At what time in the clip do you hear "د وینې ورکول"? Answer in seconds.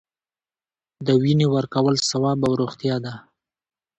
1.05-1.95